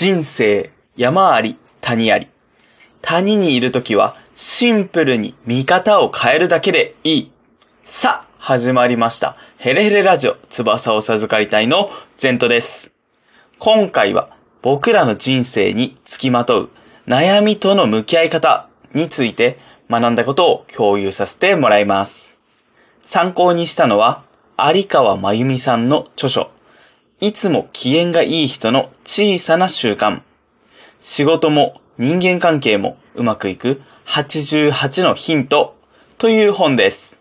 [0.00, 2.28] 人生、山あり、谷あり。
[3.02, 7.32] 谷にいるときは、シンプルに見方を変えるだけでいい。
[7.84, 9.36] さあ、始まりました。
[9.58, 12.92] ヘレヘレラジオ、翼を授かりたいの、ゼントです。
[13.58, 14.30] 今回は、
[14.62, 16.70] 僕らの人生につきまとう、
[17.06, 19.58] 悩みとの向き合い方について
[19.90, 22.38] 学んだことを共有させてもらいます。
[23.02, 24.22] 参考にしたのは、
[24.56, 26.50] 有川真由美さんの著書、
[27.22, 30.22] いつも機嫌がいい人の小さな習慣。
[31.02, 35.76] 仕事も人間関係もうまくいく88のヒント
[36.16, 37.18] という本です。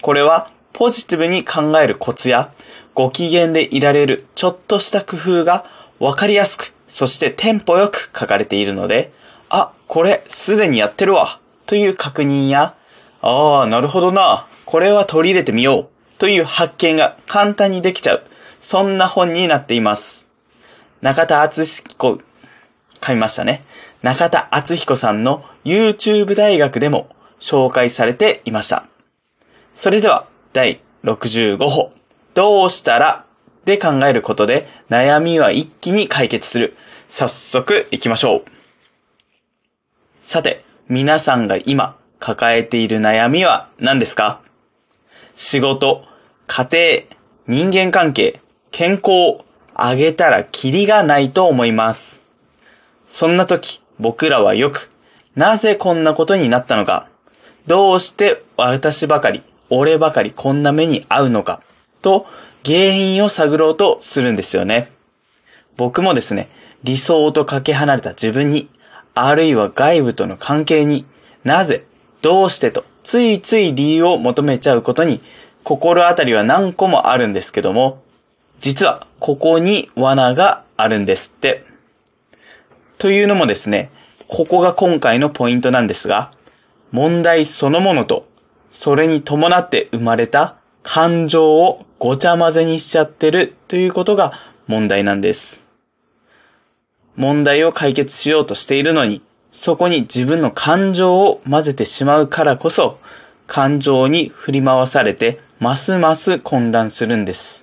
[0.00, 2.52] これはポジティブに考えるコツや
[2.94, 5.64] ご機嫌でいられるちょっとした工夫が
[5.98, 9.12] わかりやすく、そしてテンポよく書かれているので、
[9.48, 12.76] あ、これすでにやってるわという確認や、
[13.20, 15.88] ああ、なるほどな、これは取り入れてみよう
[16.18, 18.22] という発見が簡単にできちゃう
[18.62, 20.26] そんな本になっています。
[21.02, 22.20] 中田敦彦、
[23.00, 23.64] 買いましたね。
[24.02, 28.86] 中田敦彦さんの YouTube 大学でも紹介されていました。
[29.74, 31.92] それでは、第65歩。
[32.34, 33.26] どうしたら？
[33.64, 36.76] で考えることで悩みは一気に解決する。
[37.08, 38.44] 早速行きましょう。
[40.24, 44.40] さて、皆さんが今抱えている悩みは何ですか？
[45.36, 46.04] 仕事、
[46.46, 46.68] 家
[47.48, 48.41] 庭、人間関係、
[48.72, 52.20] 健康を、あげたらキリがないと思います。
[53.06, 54.90] そんな時、僕らはよく、
[55.36, 57.06] なぜこんなことになったのか、
[57.66, 61.60] どうして私ばかり、俺ばかりこんな目に遭うのか、
[62.00, 62.26] と
[62.64, 64.90] 原因を探ろうとするんですよね。
[65.76, 66.48] 僕もですね、
[66.82, 68.70] 理想とかけ離れた自分に、
[69.14, 71.04] あるいは外部との関係に
[71.44, 71.84] なぜ、
[72.22, 75.20] どうしてと、ついつい理由を求めちゃうことに、
[75.62, 78.02] 心当たりは何個もあるんですけども、
[78.62, 81.64] 実はここに罠があるんですって。
[82.96, 83.90] というのもですね、
[84.28, 86.30] ここが今回のポイントなんですが、
[86.92, 88.28] 問題そのものと、
[88.70, 94.32] それに伴って生まれた感情をごちゃ混ぜにしちゃってるということが
[94.68, 95.60] 問題なんです。
[97.16, 103.00] 問題を解決しようとしているのに、そこに自分の感情を混ぜてしまうからこそ、
[103.48, 107.61] 感情に振り回されて、ますます混乱するんです。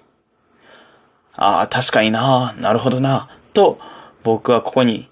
[1.42, 3.80] ああ、確かになあ、なるほどな、と
[4.24, 5.10] 僕はここに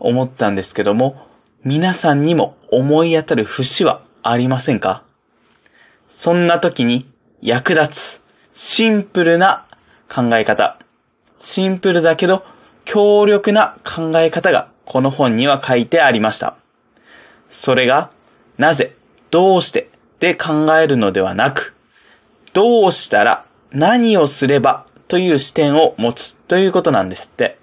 [0.00, 1.28] 思ったんですけども、
[1.62, 5.04] 皆さんにも思い当たる節はありませんか？
[6.10, 7.08] そんな時に
[7.40, 8.20] 役立つ
[8.52, 9.64] シンプルな
[10.12, 10.80] 考え方。
[11.38, 12.44] シンプルだけど
[12.84, 16.56] 強力な考え方がこの本には書いてありました。
[17.48, 18.10] それが、
[18.56, 18.96] なぜ、
[19.30, 21.76] どうしてで考えるのではなく、
[22.54, 27.58] どうしたら何をすればという視点を持つということなんですって。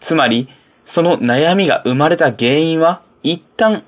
[0.00, 0.48] つまり、
[0.84, 3.84] その悩みが生まれた原因は一旦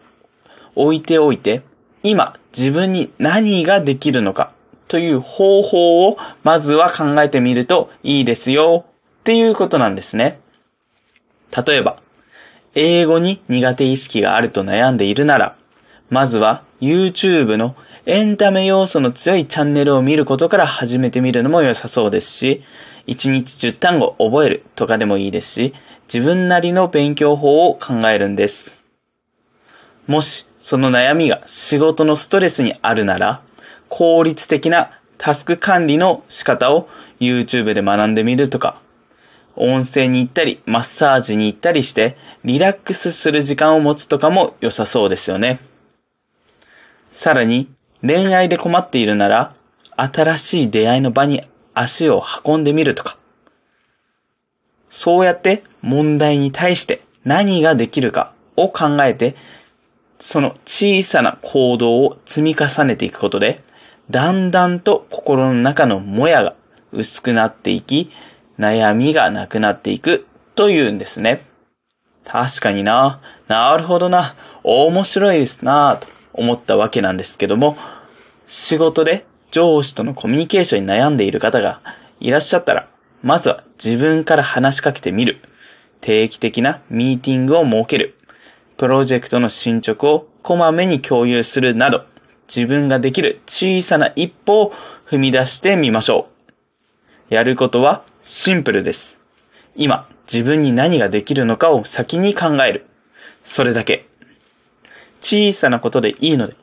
[0.75, 1.63] 置いておいて、
[2.03, 4.53] 今自分に何ができるのか
[4.89, 8.85] という方法をまずは考えてみるといいですよ
[9.21, 10.41] っていうことなんですね。
[11.67, 12.01] 例えば、
[12.75, 15.57] 英語に苦手意識があると悩んでいるなら、
[16.11, 17.77] まずは YouTube の
[18.07, 22.65] エンタメ要素の強いチャンネルを見ることから始めてみるのも良さそうですし、
[23.07, 25.75] 1日10単語覚えるとかでもいいですし、
[26.13, 28.75] 自分なりの勉強法を考えるんです。
[30.09, 33.43] もし、その悩みが仕事のストレスにあるなら、
[33.89, 36.89] 効率的なタスク管理の仕方を
[37.21, 38.81] YouTube で学んでみるとか、
[39.55, 45.61] 温泉に行ったり、マッサージに行ったりして、リラックスする時間を持つとかも良さそうですよね。
[47.13, 47.71] さらに、
[48.05, 49.55] 恋愛で困っているなら、
[49.97, 51.43] 新しい出会いの場に
[51.75, 53.17] 足を運んでみるとか。
[54.91, 59.37] そうやって問題に対して何ができるかを考えて、
[60.19, 63.63] その小さな行動を積み重ねていくことで、
[64.11, 66.55] だんだんと心の中のもやが
[66.93, 68.11] 薄くなっていき、
[68.59, 71.45] 悩みがなくなっていくというんですね。
[72.25, 73.21] 確かにな。
[73.49, 74.35] なるほどな。
[74.65, 77.77] 面白いですなと思ったわけなんですけども、
[78.47, 81.81] 仕事で上司とのコミュニケーションに悩んでいる方が
[82.21, 82.89] いらっしゃったら、
[83.23, 85.41] まずは自分から話しかけてみる。
[86.01, 88.17] 定期的なミーティングを設ける。
[88.77, 92.05] プロジェクトの進捗をこまめに共有するなど、
[92.55, 94.73] 自分ができる小さな一歩を
[95.09, 96.29] 踏み出してみましょ
[97.31, 97.35] う。
[97.35, 99.17] やることはシンプルです。
[99.77, 102.87] 今、自分に何ができるのかを先に考える。
[103.45, 104.07] それだけ。
[105.23, 106.57] 小さなことでいいので、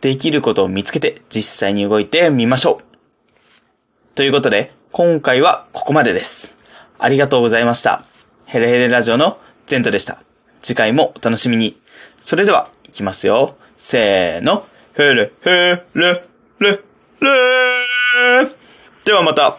[0.00, 4.16] できることを見つけて実際に動いてみましょう。
[4.16, 6.56] ということで、今回はここまでです。
[6.98, 8.04] ありがとうございました。
[8.46, 10.22] ヘレヘレラジオのゼントでした。
[10.62, 11.80] 次回もお楽しみに。
[12.22, 13.56] それでは、いきますよ。
[13.76, 14.66] せーの。
[14.94, 15.50] ヘレヘ
[15.94, 16.24] レ
[16.58, 16.80] レ
[17.20, 17.38] レ
[19.04, 19.58] ではまた。